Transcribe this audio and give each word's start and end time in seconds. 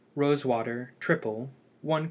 Rose 0.15 0.43
water 0.43 0.93
(triple) 0.99 1.51
1 1.83 1.93
qt. 1.93 1.99